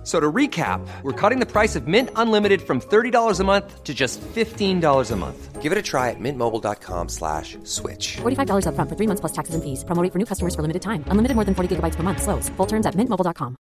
F- 0.00 0.06
So 0.06 0.18
to 0.18 0.32
recap, 0.32 0.80
we're 1.02 1.12
cutting 1.12 1.40
the 1.40 1.46
price 1.46 1.76
of 1.76 1.86
Mint 1.86 2.08
Unlimited 2.16 2.62
from 2.62 2.80
$30 2.80 3.38
a 3.38 3.44
month 3.44 3.84
to 3.84 3.92
just 3.92 4.18
$15 4.34 5.10
a 5.10 5.16
month. 5.16 5.60
Give 5.60 5.72
it 5.72 5.76
a 5.76 5.82
try 5.82 6.08
at 6.08 6.16
mintmobile.com 6.18 7.08
slash 7.10 7.58
switch. 7.64 8.16
$45 8.22 8.64
upfront 8.64 8.88
for 8.88 8.96
three 8.96 9.06
months 9.06 9.20
plus 9.20 9.32
taxes 9.32 9.54
and 9.54 9.62
fees. 9.62 9.84
Promo 9.84 10.02
rate 10.02 10.10
for 10.12 10.18
new 10.18 10.24
customers 10.24 10.54
for 10.54 10.62
limited 10.62 10.80
time. 10.80 11.04
Unlimited 11.08 11.34
more 11.36 11.44
than 11.44 11.54
40 11.54 11.76
gigabytes 11.76 11.96
per 11.96 12.02
month. 12.02 12.22
Slows. 12.22 12.48
Full 12.56 12.66
terms 12.66 12.86
at 12.86 12.94
mintmobile.com. 12.94 13.56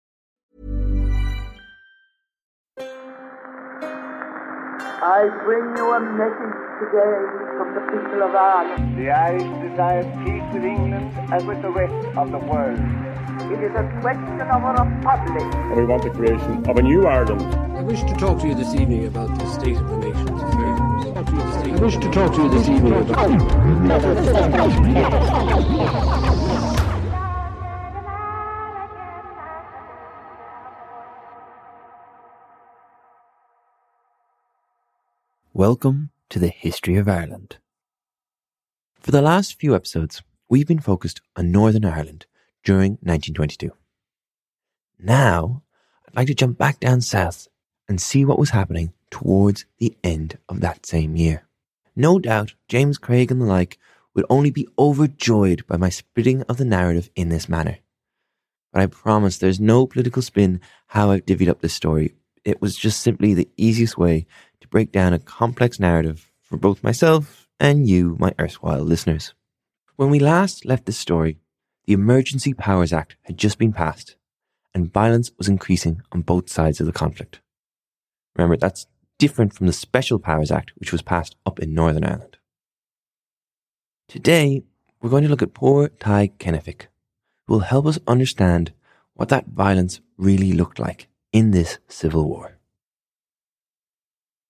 I 5.01 5.27
bring 5.43 5.75
you 5.77 5.91
a 5.91 5.99
message 5.99 6.57
today 6.79 7.15
from 7.57 7.73
the 7.75 7.81
people 7.91 8.23
of 8.23 8.35
Ireland. 8.35 8.97
The 8.97 9.09
Irish 9.11 9.69
desire 9.69 10.03
peace 10.23 10.47
with 10.53 10.63
England 10.63 11.11
and 11.33 11.47
with 11.47 11.61
the 11.61 11.69
rest 11.71 12.17
of 12.17 12.31
the 12.31 12.39
world. 12.39 12.79
It 13.49 13.63
is 13.63 13.71
a 13.71 13.81
question 13.99 14.41
of 14.41 14.61
a 14.61 14.73
republic. 14.83 15.41
and 15.41 15.75
we 15.75 15.83
want 15.83 16.03
the 16.03 16.11
creation 16.11 16.69
of 16.69 16.77
a 16.77 16.83
new 16.83 17.07
Ireland. 17.07 17.41
I 17.75 17.81
wish 17.81 18.01
to 18.01 18.13
talk 18.13 18.39
to 18.41 18.47
you 18.47 18.53
this 18.53 18.75
evening 18.75 19.07
about 19.07 19.39
the 19.39 19.45
state 19.51 19.75
of 19.75 19.89
the 19.89 19.97
nation's 19.97 20.39
affairs. 20.39 20.79
I 21.65 21.81
wish 21.81 21.97
to 21.97 22.11
talk 22.11 22.35
to 22.35 22.43
you 22.43 22.49
this 22.49 22.69
evening 22.69 22.93
about. 22.93 23.29
Welcome 35.53 36.11
to 36.29 36.37
the 36.37 36.49
history 36.49 36.97
of 36.97 37.09
Ireland. 37.09 37.57
For 38.99 39.09
the 39.09 39.23
last 39.23 39.59
few 39.59 39.73
episodes, 39.73 40.21
we've 40.49 40.67
been 40.67 40.79
focused 40.79 41.21
on 41.35 41.51
Northern 41.51 41.85
Ireland 41.85 42.27
during 42.63 42.93
1922. 43.01 43.71
Now, 44.99 45.63
I'd 46.07 46.15
like 46.15 46.27
to 46.27 46.33
jump 46.33 46.57
back 46.57 46.79
down 46.79 47.01
south 47.01 47.47
and 47.87 48.01
see 48.01 48.25
what 48.25 48.39
was 48.39 48.51
happening 48.51 48.93
towards 49.09 49.65
the 49.77 49.95
end 50.03 50.37
of 50.47 50.61
that 50.61 50.85
same 50.85 51.15
year. 51.15 51.47
No 51.95 52.19
doubt, 52.19 52.53
James 52.67 52.97
Craig 52.97 53.31
and 53.31 53.41
the 53.41 53.45
like 53.45 53.77
would 54.13 54.25
only 54.29 54.51
be 54.51 54.67
overjoyed 54.77 55.65
by 55.67 55.77
my 55.77 55.89
splitting 55.89 56.43
of 56.43 56.57
the 56.57 56.65
narrative 56.65 57.09
in 57.15 57.29
this 57.29 57.49
manner. 57.49 57.79
But 58.71 58.81
I 58.81 58.87
promise 58.87 59.37
there's 59.37 59.59
no 59.59 59.87
political 59.87 60.21
spin 60.21 60.61
how 60.87 61.11
I've 61.11 61.25
divvied 61.25 61.49
up 61.49 61.61
this 61.61 61.73
story. 61.73 62.13
It 62.43 62.61
was 62.61 62.75
just 62.75 63.01
simply 63.01 63.33
the 63.33 63.49
easiest 63.57 63.97
way 63.97 64.27
to 64.61 64.67
break 64.67 64.91
down 64.91 65.13
a 65.13 65.19
complex 65.19 65.79
narrative 65.79 66.31
for 66.41 66.57
both 66.57 66.83
myself 66.83 67.47
and 67.59 67.87
you, 67.87 68.15
my 68.19 68.33
erstwhile 68.39 68.83
listeners. 68.83 69.33
When 69.95 70.09
we 70.09 70.19
last 70.19 70.65
left 70.65 70.85
this 70.85 70.97
story, 70.97 71.37
the 71.89 71.95
Emergency 71.95 72.53
Powers 72.53 72.93
Act 72.93 73.15
had 73.23 73.35
just 73.35 73.57
been 73.57 73.73
passed, 73.73 74.15
and 74.75 74.93
violence 74.93 75.31
was 75.39 75.47
increasing 75.47 76.03
on 76.11 76.21
both 76.21 76.47
sides 76.47 76.79
of 76.79 76.85
the 76.85 76.93
conflict. 76.93 77.41
Remember, 78.35 78.55
that's 78.55 78.85
different 79.17 79.53
from 79.53 79.65
the 79.65 79.73
Special 79.73 80.19
Powers 80.19 80.51
Act, 80.51 80.71
which 80.75 80.91
was 80.91 81.01
passed 81.01 81.35
up 81.47 81.57
in 81.57 81.73
Northern 81.73 82.03
Ireland. 82.03 82.37
Today, 84.07 84.61
we're 85.01 85.09
going 85.09 85.23
to 85.23 85.29
look 85.29 85.41
at 85.41 85.55
poor 85.55 85.89
Tadhg 85.89 86.37
Kennefick, 86.37 86.89
who 87.47 87.53
will 87.53 87.61
help 87.61 87.87
us 87.87 87.97
understand 88.05 88.71
what 89.15 89.29
that 89.29 89.47
violence 89.47 89.99
really 90.15 90.51
looked 90.51 90.77
like 90.77 91.07
in 91.33 91.49
this 91.49 91.79
civil 91.87 92.29
war. 92.29 92.59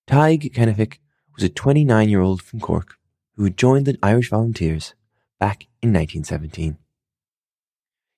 Tadhg 0.06 0.52
Kennefick 0.52 1.00
was 1.34 1.42
a 1.42 1.48
29 1.48 2.06
year 2.06 2.20
old 2.20 2.42
from 2.42 2.60
Cork 2.60 2.98
who 3.36 3.44
had 3.44 3.56
joined 3.56 3.86
the 3.86 3.96
Irish 4.02 4.28
Volunteers 4.28 4.92
back 5.38 5.62
in 5.80 5.90
1917. 5.94 6.76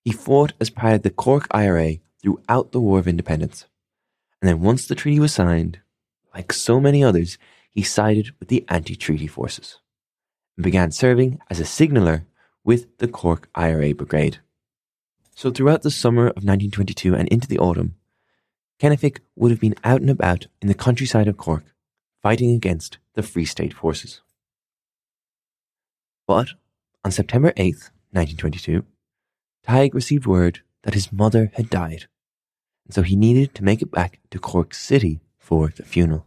He 0.05 0.13
fought 0.13 0.53
as 0.61 0.71
part 0.71 0.95
of 0.95 1.03
the 1.03 1.11
Cork 1.11 1.47
IRA 1.51 1.97
throughout 2.21 2.73
the 2.73 2.81
War 2.81 2.99
of 2.99 3.07
Independence, 3.07 3.67
and 4.41 4.49
then 4.49 4.61
once 4.61 4.87
the 4.87 4.95
treaty 4.95 5.21
was 5.21 5.33
signed, 5.33 5.81
like 6.35 6.53
so 6.53 6.81
many 6.81 7.05
others, 7.05 7.39
he 7.71 7.83
sided 7.83 8.31
with 8.39 8.49
the 8.49 8.65
anti 8.69 8.97
treaty 8.97 9.27
forces 9.27 9.79
and 10.57 10.65
began 10.65 10.91
serving 10.91 11.39
as 11.49 11.61
a 11.61 11.65
signaller 11.65 12.27
with 12.65 12.99
the 12.99 13.09
Cork 13.09 13.49
IRA 13.55 13.95
Brigade. 13.95 14.39
So 15.35 15.51
throughout 15.51 15.83
the 15.83 15.91
summer 15.91 16.27
of 16.27 16.45
1922 16.45 17.15
and 17.15 17.29
into 17.29 17.49
the 17.49 17.59
autumn, 17.59 17.95
Kennefick 18.79 19.21
would 19.37 19.51
have 19.51 19.61
been 19.61 19.77
out 19.85 20.01
and 20.01 20.11
about 20.11 20.47
in 20.61 20.69
the 20.69 20.75
countryside 20.75 21.29
of 21.29 21.37
Cork, 21.37 21.65
fighting 22.21 22.55
against 22.55 22.99
the 23.15 23.23
Free 23.23 23.45
State 23.45 23.73
forces. 23.73 24.21
But 26.27 26.49
on 27.05 27.13
September 27.13 27.53
8th, 27.53 27.91
1922, 28.11 28.85
Tadhg 29.67 29.95
received 29.95 30.27
word 30.27 30.61
that 30.83 30.95
his 30.95 31.13
mother 31.13 31.53
had 31.55 31.71
died, 31.71 32.07
and 32.85 32.95
so 32.95 33.03
he 33.03 33.17
needed 33.17 33.55
to 33.55 33.65
make 33.65 33.81
it 33.83 33.93
back 33.93 34.21
to 34.31 34.39
Cork 34.39 34.75
City 34.75 35.21
for 35.39 35.69
the 35.69 35.85
funeral. 35.85 36.27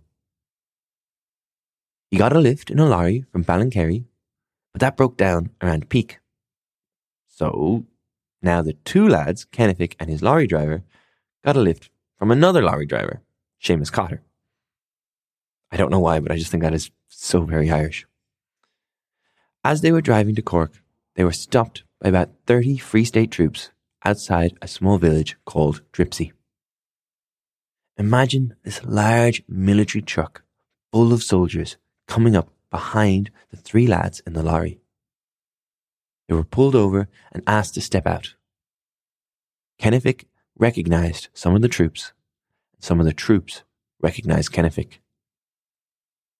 He 2.10 2.18
got 2.18 2.36
a 2.36 2.40
lift 2.40 2.70
in 2.70 2.80
a 2.80 2.86
lorry 2.86 3.26
from 3.32 3.44
Ballincarry, 3.44 4.06
but 4.72 4.80
that 4.80 4.96
broke 4.96 5.18
down 5.18 5.50
around 5.62 5.90
peak. 5.90 6.20
So 7.28 7.86
now 8.42 8.62
the 8.62 8.74
two 8.86 9.08
lads, 9.08 9.46
Kennefick 9.46 9.96
and 10.00 10.10
his 10.10 10.22
lorry 10.22 10.48
driver, 10.48 10.84
got 11.44 11.58
a 11.58 11.62
lift 11.62 11.90
from 12.18 12.32
another 12.32 12.62
lorry 12.62 12.86
driver, 12.86 13.22
Seamus 13.62 13.92
Cotter. 13.92 14.22
I 15.72 15.78
don't 15.78 15.92
know 15.92 16.00
why, 16.00 16.20
but 16.20 16.32
I 16.32 16.38
just 16.38 16.52
think 16.52 16.64
that 16.64 16.74
is 16.74 16.92
so 17.10 17.42
very 17.42 17.70
Irish. 17.70 18.06
As 19.64 19.82
they 19.82 19.92
were 19.92 20.02
driving 20.02 20.36
to 20.36 20.42
Cork, 20.42 20.82
they 21.16 21.24
were 21.24 21.34
stopped 21.34 21.84
by 22.02 22.10
about 22.10 22.32
30 22.46 22.78
Free 22.78 23.06
State 23.06 23.32
troops 23.32 23.72
outside 24.04 24.58
a 24.62 24.68
small 24.68 24.98
village 24.98 25.36
called 25.46 25.82
Dripsey. 25.92 26.32
Imagine 27.98 28.56
this 28.64 28.84
large 28.84 29.44
military 29.48 30.02
truck 30.02 30.44
full 30.92 31.14
of 31.14 31.24
soldiers 31.24 31.78
coming 32.08 32.36
up 32.36 32.50
behind 32.70 33.32
the 33.52 33.58
three 33.58 33.88
lads 33.88 34.22
in 34.28 34.34
the 34.34 34.44
lorry. 34.44 34.80
They 36.28 36.36
were 36.36 36.44
pulled 36.44 36.76
over 36.76 37.08
and 37.32 37.44
asked 37.48 37.76
to 37.76 37.82
step 37.82 38.06
out. 38.06 38.36
Kennefick 39.80 40.26
recognized 40.58 41.30
some 41.34 41.56
of 41.56 41.62
the 41.62 41.68
troops, 41.68 42.14
and 42.74 42.84
some 42.84 43.00
of 43.00 43.06
the 43.06 43.14
troops 43.14 43.64
recognized 44.02 44.52
Kennefick. 44.52 45.02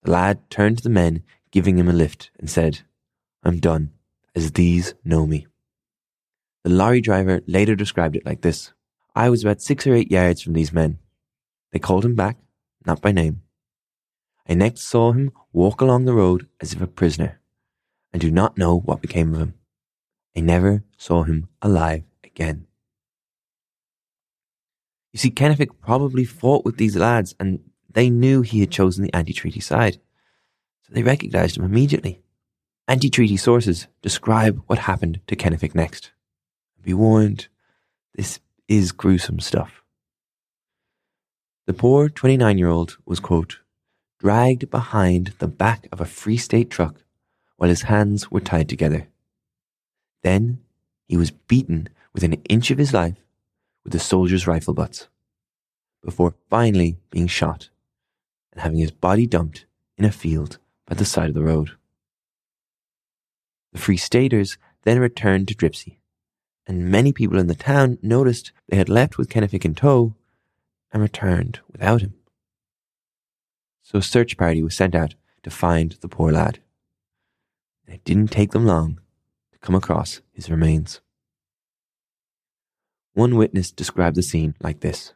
The 0.02 0.10
lad 0.10 0.50
turned 0.50 0.78
to 0.78 0.84
the 0.84 0.90
men, 0.90 1.22
giving 1.50 1.78
him 1.78 1.88
a 1.88 1.92
lift, 1.92 2.30
and 2.38 2.50
said, 2.50 2.80
I'm 3.42 3.58
done, 3.58 3.92
as 4.36 4.52
these 4.52 4.94
know 5.02 5.26
me. 5.26 5.46
The 6.62 6.70
lorry 6.70 7.00
driver 7.00 7.40
later 7.46 7.74
described 7.74 8.14
it 8.14 8.26
like 8.26 8.42
this 8.42 8.72
I 9.14 9.30
was 9.30 9.42
about 9.42 9.62
six 9.62 9.86
or 9.86 9.94
eight 9.94 10.10
yards 10.10 10.42
from 10.42 10.52
these 10.52 10.72
men. 10.72 10.98
They 11.72 11.78
called 11.78 12.04
him 12.04 12.14
back, 12.14 12.36
not 12.84 13.00
by 13.00 13.12
name. 13.12 13.42
I 14.48 14.54
next 14.54 14.82
saw 14.82 15.12
him 15.12 15.32
walk 15.52 15.80
along 15.80 16.04
the 16.04 16.12
road 16.12 16.46
as 16.60 16.72
if 16.72 16.80
a 16.80 16.86
prisoner, 16.86 17.40
and 18.12 18.20
do 18.20 18.30
not 18.30 18.58
know 18.58 18.78
what 18.78 19.00
became 19.00 19.34
of 19.34 19.40
him. 19.40 19.54
I 20.36 20.40
never 20.40 20.84
saw 20.98 21.22
him 21.22 21.48
alive 21.62 22.04
again. 22.22 22.66
You 25.12 25.18
see, 25.18 25.30
Kennefick 25.30 25.80
probably 25.80 26.26
fought 26.26 26.64
with 26.66 26.76
these 26.76 26.94
lads, 26.94 27.34
and 27.40 27.60
they 27.90 28.10
knew 28.10 28.42
he 28.42 28.60
had 28.60 28.70
chosen 28.70 29.02
the 29.02 29.14
anti 29.14 29.32
treaty 29.32 29.60
side, 29.60 29.98
so 30.82 30.92
they 30.92 31.02
recognized 31.02 31.56
him 31.56 31.64
immediately. 31.64 32.20
Anti 32.88 33.10
treaty 33.10 33.36
sources 33.36 33.88
describe 34.00 34.62
what 34.68 34.78
happened 34.78 35.20
to 35.26 35.34
Kennefick 35.34 35.74
next. 35.74 36.12
Be 36.82 36.94
warned, 36.94 37.48
this 38.14 38.38
is 38.68 38.92
gruesome 38.92 39.40
stuff. 39.40 39.82
The 41.66 41.74
poor 41.74 42.08
29 42.08 42.58
year 42.58 42.68
old 42.68 42.96
was, 43.04 43.18
quote, 43.18 43.58
dragged 44.20 44.70
behind 44.70 45.32
the 45.38 45.48
back 45.48 45.88
of 45.90 46.00
a 46.00 46.04
Free 46.04 46.36
State 46.36 46.70
truck 46.70 47.02
while 47.56 47.70
his 47.70 47.82
hands 47.82 48.30
were 48.30 48.40
tied 48.40 48.68
together. 48.68 49.08
Then 50.22 50.60
he 51.08 51.16
was 51.16 51.32
beaten 51.32 51.88
within 52.14 52.32
an 52.34 52.42
inch 52.48 52.70
of 52.70 52.78
his 52.78 52.92
life 52.92 53.16
with 53.82 53.96
a 53.96 53.98
soldier's 53.98 54.46
rifle 54.46 54.74
butts, 54.74 55.08
before 56.04 56.34
finally 56.48 56.98
being 57.10 57.26
shot 57.26 57.68
and 58.52 58.60
having 58.60 58.78
his 58.78 58.92
body 58.92 59.26
dumped 59.26 59.66
in 59.98 60.04
a 60.04 60.12
field 60.12 60.58
by 60.86 60.94
the 60.94 61.04
side 61.04 61.28
of 61.28 61.34
the 61.34 61.42
road. 61.42 61.72
The 63.76 63.82
Free 63.82 63.98
Staters 63.98 64.56
then 64.84 65.00
returned 65.00 65.48
to 65.48 65.54
Dripsey, 65.54 65.98
and 66.66 66.90
many 66.90 67.12
people 67.12 67.38
in 67.38 67.46
the 67.46 67.54
town 67.54 67.98
noticed 68.00 68.50
they 68.68 68.78
had 68.78 68.88
left 68.88 69.18
with 69.18 69.28
Kennefick 69.28 69.66
in 69.66 69.74
tow 69.74 70.14
and 70.90 71.02
returned 71.02 71.60
without 71.70 72.00
him. 72.00 72.14
So 73.82 73.98
a 73.98 74.02
search 74.02 74.38
party 74.38 74.62
was 74.62 74.74
sent 74.74 74.94
out 74.94 75.14
to 75.42 75.50
find 75.50 75.92
the 76.00 76.08
poor 76.08 76.32
lad. 76.32 76.60
And 77.84 77.94
it 77.94 78.02
didn't 78.02 78.28
take 78.28 78.52
them 78.52 78.64
long 78.64 78.98
to 79.52 79.58
come 79.58 79.74
across 79.74 80.22
his 80.32 80.48
remains. 80.48 81.02
One 83.12 83.36
witness 83.36 83.70
described 83.70 84.16
the 84.16 84.22
scene 84.22 84.54
like 84.62 84.80
this 84.80 85.12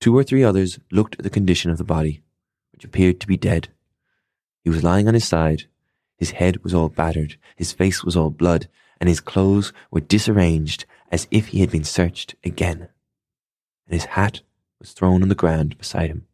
Two 0.00 0.16
or 0.16 0.22
three 0.22 0.44
others 0.44 0.78
looked 0.92 1.16
at 1.16 1.24
the 1.24 1.30
condition 1.30 1.72
of 1.72 1.78
the 1.78 1.84
body, 1.84 2.22
which 2.70 2.84
appeared 2.84 3.18
to 3.18 3.26
be 3.26 3.36
dead. 3.36 3.70
He 4.62 4.70
was 4.70 4.84
lying 4.84 5.08
on 5.08 5.14
his 5.14 5.26
side. 5.26 5.64
His 6.18 6.32
head 6.32 6.62
was 6.64 6.74
all 6.74 6.88
battered, 6.88 7.36
his 7.56 7.72
face 7.72 8.04
was 8.04 8.16
all 8.16 8.30
blood, 8.30 8.68
and 9.00 9.08
his 9.08 9.20
clothes 9.20 9.72
were 9.90 10.00
disarranged 10.00 10.84
as 11.10 11.28
if 11.30 11.48
he 11.48 11.60
had 11.60 11.70
been 11.70 11.84
searched 11.84 12.34
again. 12.44 12.88
And 13.86 13.94
his 13.94 14.04
hat 14.04 14.42
was 14.80 14.92
thrown 14.92 15.22
on 15.22 15.28
the 15.28 15.34
ground 15.34 15.78
beside 15.78 16.10
him. 16.10 16.26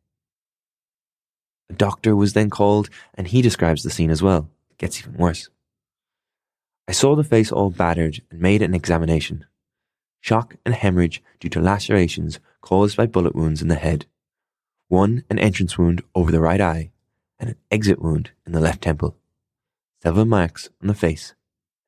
A 1.69 1.75
doctor 1.75 2.17
was 2.17 2.33
then 2.33 2.51
called, 2.51 2.89
and 3.15 3.29
he 3.29 3.43
describes 3.43 3.83
the 3.83 3.91
scene 3.91 4.11
as 4.11 4.23
well. 4.23 4.49
It 4.71 4.79
gets 4.79 4.99
even 4.99 5.15
worse. 5.15 5.49
I 6.89 6.93
saw 6.93 7.15
the 7.15 7.25
face 7.25 7.53
all 7.53 7.71
battered 7.71 8.23
and 8.31 8.41
made 8.41 8.63
an 8.63 8.75
examination. 8.75 9.47
Shock 10.21 10.57
and 10.65 10.75
hemorrhage 10.75 11.23
due 11.41 11.49
to 11.51 11.61
lacerations 11.61 12.41
caused 12.61 12.97
by 12.97 13.07
bullet 13.07 13.35
wounds 13.35 13.63
in 13.63 13.69
the 13.69 13.75
head. 13.75 14.07
One 14.89 15.25
an 15.29 15.39
entrance 15.39 15.79
wound 15.79 16.03
over 16.15 16.31
the 16.31 16.41
right 16.41 16.61
eye 16.61 16.91
and 17.39 17.51
an 17.51 17.57
exit 17.71 18.01
wound 18.01 18.31
in 18.47 18.53
the 18.53 18.61
left 18.61 18.83
temple. 18.83 19.17
Several 20.05 20.27
marks 20.27 20.69
on 20.83 20.89
the 20.89 20.95
face 20.95 21.35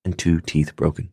and 0.02 0.16
two 0.16 0.40
teeth 0.40 0.74
broken. 0.74 1.12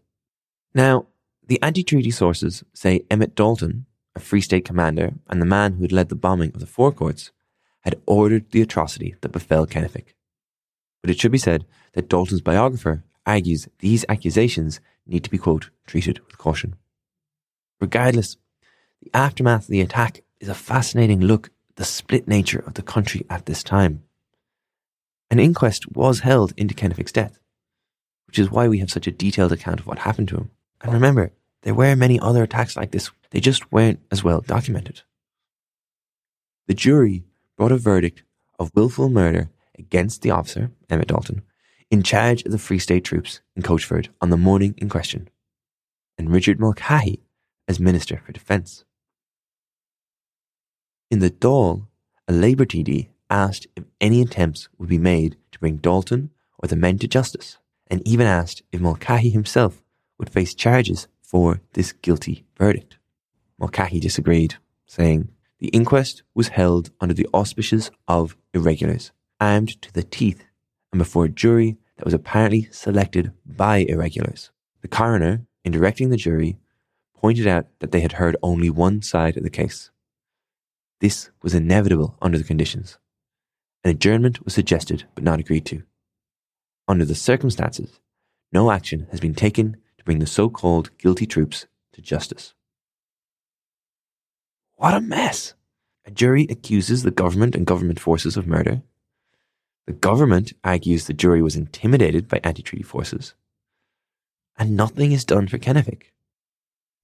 Now, 0.74 1.08
the 1.46 1.62
anti-treaty 1.62 2.12
sources 2.12 2.64
say 2.74 3.04
Emmett 3.12 3.36
Dalton, 3.36 3.88
a 4.16 4.22
Free 4.22 4.40
State 4.40 4.64
commander 4.64 5.12
and 5.30 5.42
the 5.42 5.46
man 5.46 5.74
who 5.74 5.82
had 5.82 5.92
led 5.92 6.08
the 6.08 6.16
bombing 6.16 6.52
of 6.54 6.62
the 6.62 6.66
Four 6.66 6.94
Courts, 6.94 7.32
had 7.82 8.00
ordered 8.06 8.50
the 8.52 8.62
atrocity 8.62 9.16
that 9.20 9.34
befell 9.34 9.66
Kennefick. 9.66 10.16
But 11.02 11.10
it 11.10 11.20
should 11.20 11.34
be 11.34 11.38
said 11.38 11.66
that 11.92 12.08
Dalton's 12.08 12.40
biographer 12.40 13.04
argues 13.26 13.68
these 13.80 14.06
accusations 14.08 14.80
need 15.06 15.26
to 15.26 15.30
be, 15.30 15.38
quote, 15.38 15.72
treated 15.86 16.20
with 16.20 16.38
caution. 16.38 16.78
Regardless, 17.82 18.38
the 19.02 19.12
aftermath 19.14 19.64
of 19.64 19.68
the 19.68 19.82
attack 19.82 20.24
is 20.40 20.48
a 20.48 20.54
fascinating 20.54 21.20
look 21.20 21.48
at 21.72 21.76
the 21.76 21.84
split 21.84 22.30
nature 22.30 22.64
of 22.66 22.76
the 22.76 22.82
country 22.82 23.26
at 23.30 23.46
this 23.46 23.62
time. 23.62 24.04
An 25.34 25.40
inquest 25.40 25.92
was 25.94 26.20
held 26.20 26.54
into 26.58 26.76
Kennefick's 26.76 27.12
death, 27.12 27.40
which 28.28 28.38
is 28.38 28.52
why 28.52 28.68
we 28.68 28.78
have 28.78 28.92
such 28.92 29.08
a 29.08 29.12
detailed 29.12 29.52
account 29.52 29.80
of 29.80 29.88
what 29.88 29.98
happened 29.98 30.28
to 30.28 30.36
him. 30.38 30.52
And 30.80 30.94
remember, 30.94 31.32
there 31.64 31.74
were 31.74 31.96
many 31.96 32.20
other 32.20 32.44
attacks 32.44 32.78
like 32.78 32.92
this, 32.92 33.10
they 33.32 33.40
just 33.40 33.72
weren't 33.72 34.00
as 34.12 34.24
well 34.24 34.42
documented. 34.42 35.02
The 36.68 36.76
jury 36.76 37.24
brought 37.58 37.72
a 37.72 37.78
verdict 37.78 38.22
of 38.60 38.76
willful 38.76 39.10
murder 39.10 39.50
against 39.76 40.22
the 40.22 40.30
officer, 40.30 40.70
Emmett 40.88 41.08
Dalton, 41.08 41.42
in 41.90 42.04
charge 42.04 42.44
of 42.44 42.52
the 42.52 42.60
Free 42.60 42.78
State 42.78 43.04
troops 43.04 43.42
in 43.56 43.64
Coachford 43.64 44.10
on 44.22 44.30
the 44.30 44.38
morning 44.38 44.76
in 44.78 44.88
question, 44.88 45.30
and 46.16 46.30
Richard 46.30 46.60
Mulcahy 46.60 47.24
as 47.68 47.80
Minister 47.80 48.22
for 48.24 48.34
Defence. 48.34 48.86
In 51.10 51.18
the 51.18 51.32
Dáil, 51.32 51.88
a 52.28 52.34
Labour 52.34 52.66
TD 52.66 53.08
asked 53.34 53.66
if 53.76 53.84
any 54.00 54.22
attempts 54.22 54.70
would 54.78 54.88
be 54.88 55.00
made 55.00 55.36
to 55.52 55.60
bring 55.60 55.78
Dalton 55.78 56.30
or 56.60 56.68
the 56.68 56.76
men 56.76 57.00
to 57.00 57.08
justice, 57.08 57.58
and 57.88 58.08
even 58.08 58.28
asked 58.28 58.62
if 58.72 58.80
Mulcahy 58.80 59.32
himself 59.32 59.84
would 60.20 60.30
face 60.30 60.54
charges 60.54 61.08
for 61.20 61.60
this 61.74 61.92
guilty 61.92 62.46
verdict. 62.58 62.98
Mulcahy 63.60 64.00
disagreed, 64.00 64.56
saying, 64.86 65.30
The 65.60 65.70
inquest 65.70 66.22
was 66.36 66.50
held 66.50 66.92
under 67.02 67.16
the 67.16 67.28
auspices 67.34 67.90
of 68.08 68.38
irregulars, 68.54 69.12
armed 69.40 69.82
to 69.82 69.92
the 69.92 70.04
teeth, 70.04 70.44
and 70.92 71.00
before 71.00 71.26
a 71.26 71.30
jury 71.30 71.78
that 71.98 72.06
was 72.06 72.14
apparently 72.14 72.70
selected 72.72 73.32
by 73.46 73.78
irregulars. 73.78 74.52
The 74.82 74.88
coroner, 74.88 75.46
in 75.66 75.72
directing 75.72 76.10
the 76.10 76.18
jury, 76.18 76.60
pointed 77.16 77.48
out 77.48 77.68
that 77.80 77.92
they 77.92 78.02
had 78.02 78.14
heard 78.14 78.38
only 78.44 78.70
one 78.70 79.02
side 79.02 79.38
of 79.38 79.44
the 79.44 79.50
case. 79.50 79.90
This 81.00 81.32
was 81.42 81.56
inevitable 81.56 82.16
under 82.22 82.38
the 82.38 82.44
conditions. 82.44 82.98
An 83.84 83.92
adjournment 83.92 84.44
was 84.46 84.54
suggested 84.54 85.06
but 85.16 85.24
not 85.24 85.40
agreed 85.40 85.66
to. 85.66 85.84
Under 86.88 87.06
the 87.06 87.16
circumstances, 87.16 88.00
no 88.52 88.72
action 88.72 89.08
has 89.12 89.20
been 89.20 89.36
taken 89.36 89.78
to 89.98 90.04
bring 90.04 90.20
the 90.20 90.28
so 90.28 90.50
called 90.50 90.96
guilty 90.98 91.26
troops 91.26 91.66
to 91.94 92.02
justice. 92.02 92.54
What 94.76 94.94
a 94.94 95.02
mess! 95.02 95.54
A 96.06 96.12
jury 96.12 96.46
accuses 96.50 97.04
the 97.04 97.12
government 97.12 97.56
and 97.56 97.66
government 97.66 98.00
forces 98.00 98.36
of 98.36 98.48
murder. 98.48 98.84
The 99.86 99.94
government 99.94 100.54
argues 100.64 101.08
the 101.08 101.14
jury 101.14 101.42
was 101.42 101.56
intimidated 101.56 102.28
by 102.28 102.40
anti 102.44 102.62
treaty 102.62 102.84
forces. 102.84 103.34
And 104.58 104.76
nothing 104.76 105.12
is 105.12 105.26
done 105.26 105.48
for 105.48 105.58
Kennefick. 105.58 106.14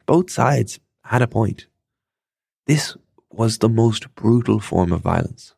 Both 0.06 0.30
sides 0.30 0.80
had 1.04 1.22
a 1.22 1.28
point. 1.28 1.68
This 2.68 2.96
was 3.32 3.58
the 3.58 3.70
most 3.70 4.14
brutal 4.16 4.60
form 4.60 4.92
of 4.92 5.02
violence. 5.02 5.56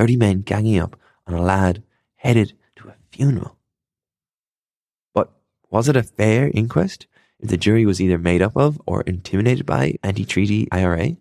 30 0.00 0.16
men 0.16 0.40
ganging 0.40 0.78
up 0.78 0.98
on 1.26 1.34
a 1.34 1.42
lad 1.42 1.82
headed 2.14 2.54
to 2.74 2.88
a 2.88 2.94
funeral. 3.12 3.58
But 5.12 5.30
was 5.68 5.90
it 5.90 5.96
a 5.96 6.02
fair 6.02 6.50
inquest 6.54 7.06
if 7.38 7.50
the 7.50 7.58
jury 7.58 7.84
was 7.84 8.00
either 8.00 8.16
made 8.16 8.40
up 8.40 8.56
of 8.56 8.80
or 8.86 9.02
intimidated 9.02 9.66
by 9.66 9.96
anti 10.02 10.24
treaty 10.24 10.68
IRA? 10.72 11.18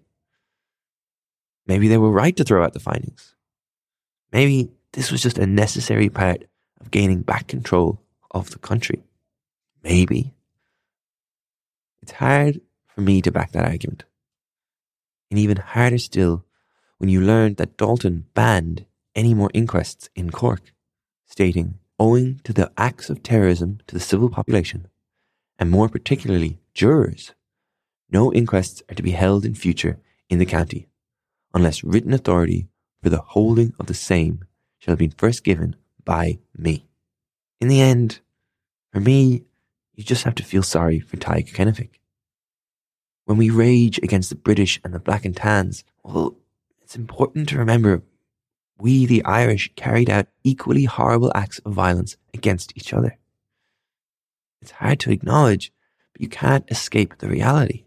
Maybe 1.68 1.90
they 1.90 1.98
were 1.98 2.10
right 2.10 2.34
to 2.38 2.46
throw 2.46 2.64
out 2.64 2.72
the 2.72 2.80
findings. 2.80 3.36
Maybe 4.32 4.72
this 4.94 5.12
was 5.12 5.22
just 5.22 5.38
a 5.38 5.46
necessary 5.46 6.08
part 6.08 6.46
of 6.80 6.90
gaining 6.90 7.24
back 7.24 7.50
control 7.50 8.02
of 8.32 8.52
the 8.52 8.60
country. 8.60 9.04
Maybe. 9.84 10.34
It's 12.02 12.14
hard 12.14 12.62
for 12.88 13.02
me 13.02 13.22
to 13.24 13.32
back 13.34 13.52
that 13.52 13.66
argument. 13.66 14.06
And 15.30 15.38
even 15.38 15.58
harder 15.58 15.98
still 15.98 16.46
when 17.00 17.10
you 17.10 17.22
learned 17.22 17.58
that 17.58 17.78
Dalton 17.78 18.26
banned 18.34 18.86
any 19.16 19.34
more 19.34 19.50
inquests 19.54 20.10
in 20.16 20.30
Cork, 20.30 20.74
stating, 21.26 21.80
owing 21.98 22.40
to 22.44 22.54
the 22.54 22.72
acts 22.78 23.10
of 23.10 23.24
terrorism 23.24 23.80
to 23.88 23.96
the 23.96 24.00
civil 24.00 24.30
population, 24.30 24.88
and 25.58 25.72
more 25.72 25.90
particularly 25.90 26.60
jurors, 26.74 27.34
no 28.12 28.32
inquests 28.32 28.84
are 28.90 28.96
to 28.96 29.04
be 29.04 29.12
held 29.12 29.46
in 29.46 29.56
future 29.56 30.00
in 30.30 30.40
the 30.40 30.46
county, 30.46 30.88
unless 31.54 31.84
written 31.84 32.14
authority 32.14 32.68
for 33.02 33.10
the 33.10 33.22
holding 33.22 33.74
of 33.80 33.88
the 33.88 33.94
same 33.94 34.44
shall 34.78 34.92
have 34.92 35.00
been 35.00 35.12
first 35.12 35.44
given 35.44 35.76
by 36.04 36.40
me. 36.58 36.86
In 37.62 37.68
the 37.68 37.82
end, 37.82 38.20
for 38.92 39.00
me, 39.00 39.44
you 39.96 40.04
just 40.04 40.24
have 40.24 40.36
to 40.36 40.44
feel 40.44 40.64
sorry 40.64 41.00
for 41.00 41.18
Tadhg 41.18 41.54
Kennefick. 41.54 42.00
When 43.26 43.38
we 43.38 43.50
rage 43.50 44.00
against 44.00 44.30
the 44.30 44.36
British 44.36 44.80
and 44.84 44.94
the 44.94 45.00
Black 45.00 45.24
and 45.24 45.36
Tans, 45.36 45.84
well, 46.04 46.36
it's 46.90 46.96
important 46.96 47.48
to 47.48 47.60
remember 47.60 48.02
we, 48.80 49.06
the 49.06 49.24
Irish, 49.24 49.72
carried 49.76 50.10
out 50.10 50.26
equally 50.44 50.86
horrible 50.86 51.32
acts 51.36 51.60
of 51.60 51.74
violence 51.74 52.18
against 52.34 52.76
each 52.76 52.94
other. 52.94 53.20
It's 54.60 54.72
hard 54.72 55.00
to 55.02 55.12
acknowledge, 55.12 55.72
but 56.14 56.22
you 56.22 56.28
can't 56.28 56.66
escape 56.72 57.20
the 57.20 57.30
reality. 57.30 57.84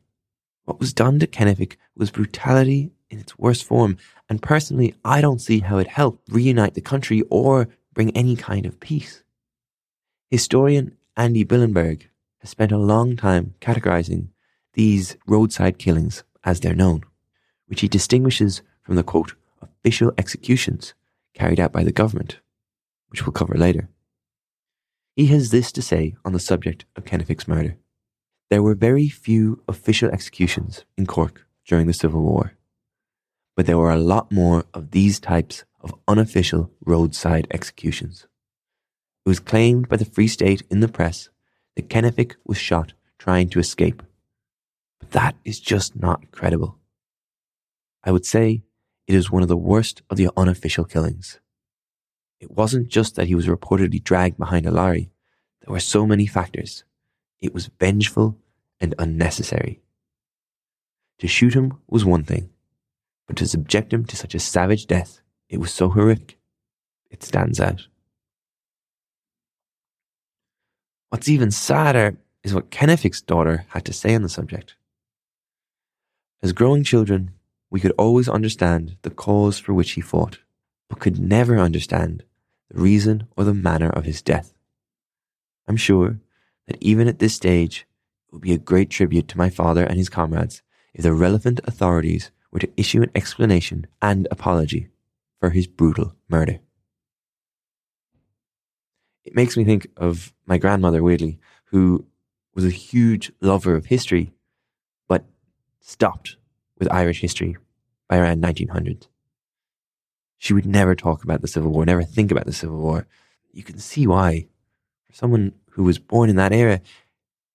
What 0.67 0.79
was 0.79 0.93
done 0.93 1.19
to 1.19 1.27
Kennefick 1.27 1.79
was 1.97 2.13
brutality 2.13 2.93
in 3.11 3.19
its 3.19 3.37
worst 3.37 3.65
form, 3.65 3.97
and 4.29 4.41
personally, 4.41 4.95
I 5.05 5.21
don't 5.21 5.41
see 5.41 5.59
how 5.59 5.79
it 5.79 5.89
helped 5.89 6.29
reunite 6.31 6.75
the 6.75 6.81
country 6.81 7.25
or 7.29 7.67
bring 7.93 8.17
any 8.17 8.37
kind 8.37 8.67
of 8.67 8.79
peace. 8.79 9.25
Historian 10.31 10.97
Andy 11.17 11.45
Bielenberg 11.45 12.03
has 12.39 12.51
spent 12.51 12.71
a 12.71 12.79
long 12.79 13.17
time 13.17 13.57
categorizing 13.61 14.29
these 14.75 15.17
roadside 15.27 15.81
killings 15.81 16.23
as 16.45 16.61
they're 16.61 16.73
known, 16.73 17.03
which 17.67 17.81
he 17.81 17.89
distinguishes 17.89 18.63
from 18.83 18.97
the 18.97 19.03
quote, 19.03 19.35
official 19.61 20.13
executions 20.19 20.95
carried 21.35 21.61
out 21.61 21.73
by 21.73 21.85
the 21.85 21.93
government, 21.93 22.41
which 23.09 23.25
we'll 23.25 23.33
cover 23.33 23.55
later. 23.55 23.89
He 25.17 25.27
has 25.27 25.51
this 25.51 25.73
to 25.73 25.83
say 25.83 26.15
on 26.25 26.33
the 26.33 26.39
subject 26.39 26.85
of 26.97 27.05
Kennefick's 27.05 27.49
murder. 27.49 27.77
There 28.51 28.63
were 28.63 28.75
very 28.75 29.09
few 29.09 29.63
official 29.69 30.11
executions 30.11 30.85
in 30.97 31.07
Cork 31.07 31.47
during 31.67 31.87
the 31.87 31.93
Civil 31.93 32.23
War, 32.23 32.55
but 33.57 33.67
there 33.67 33.79
were 33.79 33.93
a 33.93 33.99
lot 33.99 34.33
more 34.33 34.65
of 34.75 34.91
these 34.91 35.21
types 35.21 35.65
of 35.81 35.95
unofficial 36.09 36.71
roadside 36.85 37.47
executions. 37.51 38.27
It 39.25 39.29
was 39.29 39.41
claimed 39.41 39.89
by 39.89 39.97
the 39.97 40.05
Free 40.05 40.29
State 40.29 40.63
in 40.71 40.81
the 40.81 40.89
press 40.89 41.29
that 41.77 41.89
Kennefick 41.89 42.37
was 42.45 42.59
shot 42.59 42.93
trying 43.19 43.49
to 43.51 43.61
escape. 43.61 44.03
But 44.99 45.13
that 45.13 45.37
is 45.45 45.61
just 45.61 45.95
not 45.97 46.31
credible. 46.33 46.79
I 48.05 48.11
would 48.11 48.27
say 48.27 48.63
it 49.07 49.15
is 49.15 49.31
one 49.31 49.43
of 49.43 49.49
the 49.49 49.57
worst 49.57 50.03
of 50.11 50.17
the 50.17 50.31
unofficial 50.37 50.85
killings. 50.85 51.41
It 52.41 52.51
wasn't 52.51 52.89
just 52.89 53.17
that 53.17 53.29
he 53.29 53.35
was 53.35 53.47
reportedly 53.47 54.03
dragged 54.03 54.39
behind 54.39 54.67
a 54.67 54.71
lorry. 54.71 55.11
There 55.61 55.73
were 55.73 55.81
so 55.81 56.07
many 56.07 56.27
factors. 56.27 56.85
It 57.41 57.55
was 57.55 57.71
vengeful 57.79 58.39
and 58.81 58.95
unnecessary. 58.99 59.81
To 61.19 61.29
shoot 61.29 61.55
him 61.55 61.79
was 61.89 62.05
one 62.05 62.25
thing, 62.25 62.51
but 63.27 63.37
to 63.37 63.47
subject 63.47 63.93
him 63.93 64.05
to 64.07 64.17
such 64.17 64.35
a 64.35 64.41
savage 64.41 64.87
death, 64.87 65.21
it 65.49 65.61
was 65.61 65.73
so 65.73 65.89
horrific. 65.89 66.39
It 67.11 67.23
stands 67.23 67.61
out. 67.61 67.87
What's 71.11 71.29
even 71.29 71.51
sadder 71.51 72.17
is 72.43 72.55
what 72.55 72.71
Kennefick's 72.71 73.21
daughter 73.21 73.67
had 73.69 73.85
to 73.85 73.93
say 73.93 74.15
on 74.15 74.23
the 74.23 74.29
subject. 74.29 74.77
As 76.43 76.53
growing 76.53 76.83
children, 76.83 77.33
we 77.73 77.81
could 77.81 77.93
always 77.93 78.29
understand 78.29 78.99
the 79.01 79.09
cause 79.09 79.59
for 79.59 79.73
which 79.73 79.93
he 79.93 80.03
fought, 80.03 80.39
but 80.91 80.99
could 80.99 81.19
never 81.19 81.57
understand 81.57 82.23
the 82.69 82.79
reason 82.79 83.27
or 83.35 83.45
the 83.45 83.55
manner 83.55 83.89
of 83.89 84.05
his 84.05 84.21
death. 84.21 84.53
I'm 85.67 85.79
sure 85.79 86.21
that 86.69 86.77
even 86.83 87.09
at 87.09 87.19
this 87.19 87.35
stage, 87.35 87.87
it 88.29 88.35
would 88.35 88.43
be 88.43 88.53
a 88.53 88.59
great 88.59 88.91
tribute 88.91 89.27
to 89.29 89.39
my 89.39 89.49
father 89.49 89.85
and 89.85 89.97
his 89.97 90.11
comrades 90.11 90.61
if 90.93 91.03
the 91.03 91.15
relevant 91.15 91.61
authorities 91.65 92.31
were 92.51 92.59
to 92.59 92.71
issue 92.77 93.01
an 93.01 93.11
explanation 93.15 93.87
and 94.03 94.29
apology 94.31 94.89
for 95.41 95.49
his 95.49 95.67
brutal 95.67 96.15
murder. 96.29 96.61
It 99.25 99.35
makes 99.35 99.57
me 99.57 99.65
think 99.65 99.87
of 99.97 100.35
my 100.45 100.59
grandmother, 100.59 101.03
Weirdly, 101.03 101.39
who 101.71 102.05
was 102.55 102.67
a 102.67 102.71
huge 102.71 103.33
lover 103.41 103.75
of 103.77 103.87
history, 103.87 104.35
but 105.09 105.25
stopped 105.81 106.37
with 106.79 106.93
Irish 106.93 107.23
history 107.23 107.57
by 108.13 108.19
around 108.19 108.43
1900. 108.43 109.07
She 110.37 110.53
would 110.53 110.67
never 110.67 110.95
talk 110.95 111.25
about 111.25 111.41
the 111.41 111.49
Civil 111.49 111.71
War, 111.71 111.87
never 111.87 112.03
think 112.03 112.31
about 112.31 112.45
the 112.45 112.53
Civil 112.53 112.77
War. 112.77 113.07
You 113.53 113.63
can 113.63 113.79
see 113.79 114.07
why. 114.07 114.49
For 115.07 115.15
someone 115.15 115.55
who 115.71 115.85
was 115.85 115.99
born 115.99 116.29
in 116.29 116.37
that 116.37 116.53
era, 116.53 116.83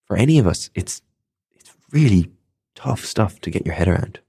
for 0.06 0.18
any 0.18 0.40
of 0.40 0.48
us, 0.48 0.72
it's, 0.74 1.04
it's 1.56 1.72
really 1.92 2.32
tough 2.74 3.06
stuff 3.06 3.40
to 3.42 3.52
get 3.52 3.68
your 3.68 3.76
head 3.76 3.88
around. 3.88 4.20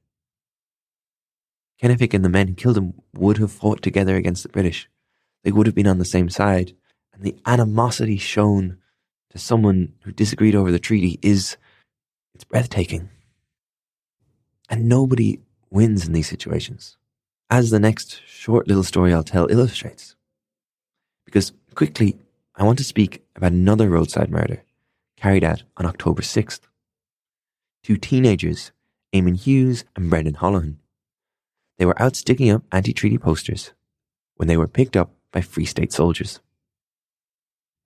Kennefick 1.81 2.13
and 2.13 2.23
the 2.23 2.29
men 2.29 2.49
who 2.49 2.55
killed 2.55 2.77
him 2.77 2.93
would 3.15 3.39
have 3.39 3.51
fought 3.51 3.81
together 3.81 4.15
against 4.17 4.43
the 4.43 4.51
British. 4.51 4.87
They 5.45 5.53
would 5.53 5.67
have 5.67 5.75
been 5.75 5.87
on 5.87 5.99
the 5.99 6.05
same 6.05 6.29
side. 6.29 6.75
And 7.15 7.23
the 7.23 7.37
animosity 7.47 8.19
shown 8.19 8.77
to 9.31 9.39
someone 9.39 9.95
who 10.03 10.13
disagreed 10.13 10.55
over 10.55 10.71
the 10.71 10.79
treaty 10.79 11.19
is 11.23 11.57
it's 12.35 12.45
breathtaking. 12.45 13.09
And 14.69 14.91
nobody 14.91 15.41
wins 15.71 16.07
in 16.07 16.13
these 16.13 16.29
situations, 16.29 16.97
as 17.51 17.71
the 17.71 17.81
next 17.81 18.21
short 18.27 18.69
little 18.69 18.85
story 18.85 19.13
I'll 19.13 19.23
tell 19.23 19.51
illustrates. 19.51 20.17
Because 21.25 21.53
quickly, 21.75 22.17
I 22.55 22.65
want 22.65 22.79
to 22.79 22.85
speak 22.85 23.25
about 23.37 23.53
another 23.53 23.89
roadside 23.89 24.31
murder 24.31 24.63
carried 25.17 25.45
out 25.45 25.63
on 25.77 25.87
October 25.87 26.23
6th. 26.23 26.61
Two 27.83 27.97
teenagers, 27.97 28.73
Eamon 29.13 29.37
Hughes 29.37 29.85
and 29.97 30.11
Brendan 30.11 30.35
Holohan, 30.35 30.77
they 31.79 31.87
were 31.87 32.01
out 32.01 32.17
sticking 32.17 32.51
up 32.51 32.65
anti 32.73 32.93
treaty 32.93 33.19
posters 33.19 33.73
when 34.35 34.49
they 34.49 34.57
were 34.57 34.69
picked 34.69 34.97
up 34.97 35.13
by 35.33 35.41
Free 35.41 35.65
State 35.65 35.93
soldiers. 35.93 36.41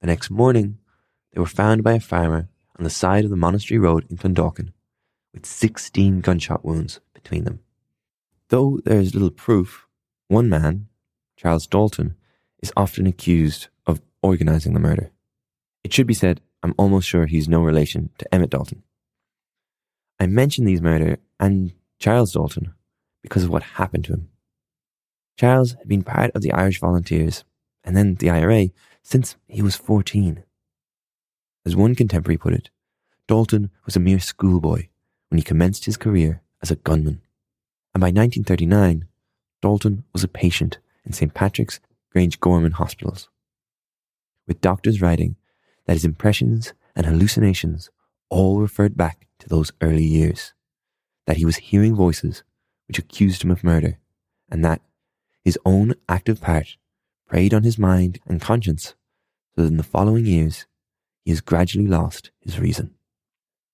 The 0.00 0.06
next 0.06 0.30
morning, 0.30 0.78
they 1.32 1.40
were 1.40 1.46
found 1.46 1.82
by 1.82 1.94
a 1.94 2.00
farmer 2.00 2.48
on 2.78 2.84
the 2.84 2.90
side 2.90 3.24
of 3.24 3.30
the 3.30 3.36
monastery 3.36 3.78
road 3.78 4.06
in 4.10 4.16
Clondalkin 4.16 4.72
with 5.32 5.46
16 5.46 6.20
gunshot 6.20 6.64
wounds 6.64 7.00
between 7.14 7.44
them. 7.44 7.60
Though 8.52 8.80
there 8.84 9.00
is 9.00 9.14
little 9.14 9.30
proof, 9.30 9.86
one 10.28 10.50
man, 10.50 10.88
Charles 11.38 11.66
Dalton, 11.66 12.16
is 12.62 12.70
often 12.76 13.06
accused 13.06 13.68
of 13.86 14.02
organising 14.20 14.74
the 14.74 14.78
murder. 14.78 15.10
It 15.82 15.94
should 15.94 16.06
be 16.06 16.12
said, 16.12 16.42
I'm 16.62 16.74
almost 16.76 17.08
sure 17.08 17.24
he's 17.24 17.48
no 17.48 17.62
relation 17.62 18.10
to 18.18 18.34
Emmett 18.34 18.50
Dalton. 18.50 18.82
I 20.20 20.26
mention 20.26 20.66
these 20.66 20.82
murder 20.82 21.16
and 21.40 21.72
Charles 21.98 22.34
Dalton 22.34 22.74
because 23.22 23.44
of 23.44 23.48
what 23.48 23.62
happened 23.62 24.04
to 24.04 24.12
him. 24.12 24.28
Charles 25.38 25.72
had 25.72 25.88
been 25.88 26.02
part 26.02 26.30
of 26.34 26.42
the 26.42 26.52
Irish 26.52 26.78
Volunteers 26.78 27.44
and 27.82 27.96
then 27.96 28.16
the 28.16 28.28
IRA 28.28 28.66
since 29.02 29.34
he 29.48 29.62
was 29.62 29.76
14. 29.76 30.44
As 31.64 31.74
one 31.74 31.94
contemporary 31.94 32.36
put 32.36 32.52
it, 32.52 32.68
Dalton 33.26 33.70
was 33.86 33.96
a 33.96 34.00
mere 34.00 34.20
schoolboy 34.20 34.88
when 35.30 35.38
he 35.38 35.42
commenced 35.42 35.86
his 35.86 35.96
career 35.96 36.42
as 36.60 36.70
a 36.70 36.76
gunman. 36.76 37.22
And 37.94 38.00
by 38.00 38.08
1939, 38.08 39.06
Dalton 39.60 40.04
was 40.12 40.24
a 40.24 40.28
patient 40.28 40.78
in 41.04 41.12
St. 41.12 41.34
Patrick's 41.34 41.80
Grangegorman 42.14 42.72
hospitals, 42.72 43.28
with 44.46 44.60
doctors 44.60 45.00
writing 45.00 45.36
that 45.86 45.94
his 45.94 46.04
impressions 46.04 46.72
and 46.96 47.06
hallucinations 47.06 47.90
all 48.28 48.60
referred 48.60 48.96
back 48.96 49.26
to 49.38 49.48
those 49.48 49.72
early 49.80 50.04
years, 50.04 50.52
that 51.26 51.36
he 51.36 51.44
was 51.44 51.56
hearing 51.56 51.94
voices 51.94 52.44
which 52.86 52.98
accused 52.98 53.42
him 53.42 53.50
of 53.50 53.64
murder, 53.64 53.98
and 54.50 54.64
that 54.64 54.80
his 55.44 55.58
own 55.64 55.94
active 56.08 56.40
part 56.40 56.76
preyed 57.26 57.54
on 57.54 57.62
his 57.62 57.78
mind 57.78 58.20
and 58.26 58.40
conscience, 58.40 58.94
so 59.54 59.62
that 59.62 59.68
in 59.68 59.76
the 59.76 59.82
following 59.82 60.26
years 60.26 60.66
he 61.24 61.30
has 61.30 61.40
gradually 61.40 61.86
lost 61.86 62.30
his 62.40 62.58
reason. 62.58 62.94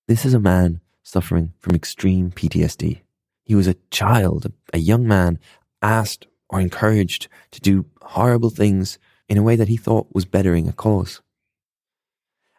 This 0.06 0.24
is 0.24 0.34
a 0.34 0.40
man 0.40 0.80
suffering 1.02 1.52
from 1.58 1.74
extreme 1.74 2.30
PTSD. 2.30 3.00
He 3.48 3.54
was 3.54 3.66
a 3.66 3.76
child, 3.90 4.52
a 4.74 4.78
young 4.78 5.08
man, 5.08 5.38
asked 5.80 6.26
or 6.50 6.60
encouraged 6.60 7.28
to 7.52 7.60
do 7.62 7.86
horrible 8.02 8.50
things 8.50 8.98
in 9.26 9.38
a 9.38 9.42
way 9.42 9.56
that 9.56 9.68
he 9.68 9.78
thought 9.78 10.14
was 10.14 10.26
bettering 10.26 10.68
a 10.68 10.72
cause. 10.72 11.22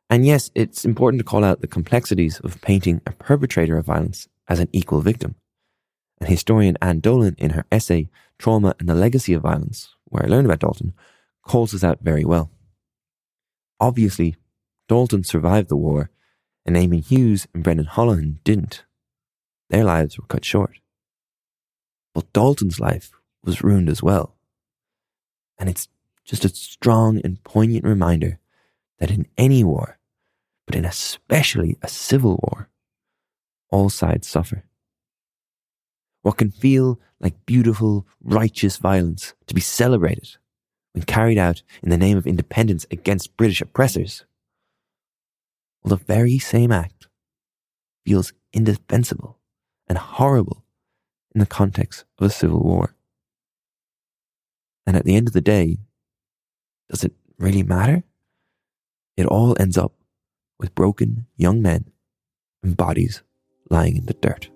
And 0.10 0.26
yes, 0.26 0.50
it's 0.56 0.86
important 0.86 1.20
to 1.20 1.24
call 1.24 1.44
out 1.44 1.62
the 1.62 1.68
complexities 1.68 2.40
of 2.40 2.60
painting 2.62 3.02
a 3.06 3.12
perpetrator 3.12 3.78
of 3.78 3.86
violence 3.86 4.28
as 4.48 4.60
an 4.60 4.68
equal 4.74 5.02
victim. 5.02 5.36
And 6.20 6.28
historian 6.28 6.76
Anne 6.82 7.02
Dolan, 7.02 7.36
in 7.38 7.52
her 7.52 7.66
essay, 7.72 8.10
Trauma 8.40 8.74
and 8.80 8.90
the 8.90 8.96
Legacy 8.96 9.34
of 9.34 9.44
Violence, 9.44 9.96
where 10.06 10.26
I 10.26 10.28
learned 10.28 10.48
about 10.48 10.60
Dalton, 10.60 10.94
calls 11.44 11.72
this 11.72 11.84
out 11.84 12.00
very 12.02 12.26
well. 12.26 12.50
Obviously, 13.80 14.38
Dalton 14.88 15.24
survived 15.24 15.70
the 15.70 15.78
war, 15.78 16.10
and 16.66 16.76
Eamon 16.76 17.06
Hughes 17.06 17.48
and 17.54 17.64
Brendan 17.64 17.86
Holohan 17.86 18.44
didn't. 18.44 18.86
Their 19.70 19.84
lives 19.84 20.18
were 20.18 20.26
cut 20.26 20.46
short. 20.46 20.80
But 22.14 22.32
Dalton's 22.34 22.80
life 22.80 23.12
was 23.44 23.64
ruined 23.64 23.90
as 23.90 24.02
well. 24.02 24.36
And 25.58 25.70
it's 25.70 25.88
just 26.26 26.46
a 26.46 26.50
strong 26.50 27.22
and 27.24 27.44
poignant 27.44 27.86
reminder 27.86 28.40
that 29.00 29.12
in 29.12 29.28
any 29.38 29.64
war, 29.64 30.00
but 30.66 30.76
in 30.76 30.86
especially 30.86 31.78
a 31.82 31.88
civil 31.88 32.40
war, 32.44 32.70
all 33.70 33.90
sides 33.90 34.28
suffer. 34.28 34.64
What 36.22 36.38
can 36.38 36.52
feel 36.52 37.00
like 37.20 37.46
beautiful, 37.46 38.06
righteous 38.22 38.78
violence 38.78 39.34
to 39.48 39.54
be 39.54 39.62
celebrated 39.62 40.38
when 40.94 41.04
carried 41.04 41.38
out 41.38 41.62
in 41.84 41.90
the 41.90 41.98
name 41.98 42.18
of 42.18 42.28
independence 42.28 42.86
against 42.92 43.38
British 43.38 43.62
oppressors 43.62 44.26
well, 45.84 45.98
the 45.98 46.04
very 46.04 46.38
same 46.40 46.72
act 46.72 47.08
feels 48.06 48.34
indefensible 48.54 49.39
and 49.90 49.98
horrible 49.98 50.64
in 51.34 51.40
the 51.40 51.46
context 51.46 52.06
of 52.18 52.28
a 52.28 52.30
civil 52.30 52.62
war. 52.62 52.96
And 54.86 54.96
at 54.96 55.04
the 55.04 55.16
end 55.16 55.28
of 55.28 55.34
the 55.34 55.42
day, 55.42 55.80
does 56.90 57.04
it 57.04 57.14
really 57.38 57.64
matter? 57.64 58.04
It 59.18 59.26
all 59.26 59.56
ends 59.60 59.78
up 59.78 59.94
with 60.60 60.76
broken 60.76 61.26
young 61.36 61.62
men 61.62 61.92
and 62.64 62.78
bodies 62.78 63.22
lying 63.70 63.98
in 63.98 64.06
the 64.06 64.14
dirt. 64.14 64.50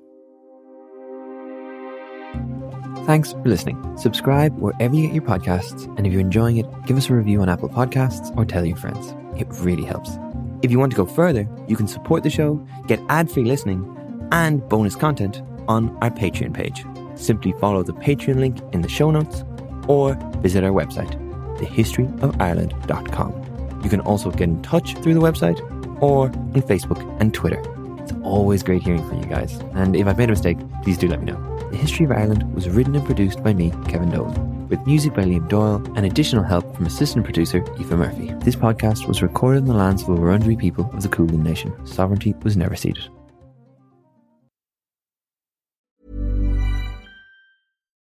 Thanks 3.06 3.34
for 3.34 3.44
listening. 3.44 3.98
Subscribe 3.98 4.58
wherever 4.58 4.96
you 4.96 5.08
get 5.08 5.14
your 5.14 5.24
podcasts, 5.24 5.86
and 5.98 6.08
if 6.08 6.14
you're 6.14 6.22
enjoying 6.22 6.58
it, 6.58 6.66
give 6.86 6.96
us 6.96 7.10
a 7.10 7.14
review 7.14 7.42
on 7.42 7.50
Apple 7.50 7.68
Podcasts 7.68 8.36
or 8.38 8.46
tell 8.46 8.66
your 8.66 8.78
friends. 8.78 9.14
It 9.38 9.48
really 9.60 9.84
helps. 9.84 10.18
If 10.62 10.72
you 10.72 10.80
want 10.80 10.94
to 10.94 10.96
go 10.96 11.06
further, 11.06 11.48
you 11.68 11.76
can 11.76 11.88
support 11.88 12.24
the 12.24 12.30
show, 12.30 12.66
get 12.88 13.02
ad 13.10 13.30
free 13.30 13.44
listening, 13.44 13.84
and 14.34 14.68
bonus 14.68 14.98
content 14.98 15.42
on 15.70 15.98
our 16.02 16.10
Patreon 16.10 16.54
page. 16.54 16.84
Simply 17.16 17.54
follow 17.62 17.84
the 17.84 17.94
Patreon 17.94 18.36
link 18.36 18.60
in 18.74 18.82
the 18.82 18.90
show 18.90 19.12
notes 19.12 19.46
or 19.88 20.16
visit 20.42 20.66
our 20.66 20.72
website, 20.72 21.12
thehistoryofireland.com. 21.60 23.82
You 23.84 23.90
can 23.90 24.02
also 24.02 24.32
get 24.32 24.42
in 24.42 24.62
touch 24.62 24.96
through 24.96 25.14
the 25.14 25.22
website 25.22 25.62
or 26.02 26.26
on 26.26 26.62
Facebook 26.64 27.22
and 27.22 27.34
Twitter. 27.34 27.64
It's 28.02 28.12
always 28.24 28.64
great 28.64 28.84
hearing 28.84 29.08
from 29.08 29.20
you 29.20 29.30
guys. 29.30 29.54
And 29.76 29.96
if 29.96 30.08
I've 30.08 30.18
made 30.18 30.30
a 30.30 30.34
mistake, 30.34 30.58
please 30.84 30.98
do 30.98 31.08
let 31.08 31.22
me 31.22 31.32
know. 31.32 31.70
The 31.70 31.78
History 31.78 32.06
of 32.06 32.12
Ireland 32.12 32.54
was 32.54 32.70
written 32.70 32.96
and 32.96 33.06
produced 33.06 33.42
by 33.42 33.54
me, 33.54 33.72
Kevin 33.88 34.10
Dolan 34.10 34.54
with 34.74 34.88
music 34.88 35.14
by 35.14 35.24
Liam 35.24 35.48
Doyle 35.50 35.84
and 35.96 36.04
additional 36.04 36.44
help 36.44 36.76
from 36.76 36.88
assistant 36.88 37.26
producer 37.26 37.64
Eva 37.80 37.96
Murphy. 37.96 38.34
This 38.40 38.56
podcast 38.56 39.08
was 39.08 39.22
recorded 39.22 39.60
in 39.60 39.66
the 39.66 39.76
lands 39.76 40.02
of 40.02 40.08
the 40.08 40.16
Wurundjeri 40.16 40.58
people 40.58 40.90
of 40.94 41.04
the 41.04 41.10
Kulin 41.10 41.44
Nation. 41.44 41.72
Sovereignty 41.86 42.34
was 42.42 42.58
never 42.58 42.76
ceded. 42.76 43.08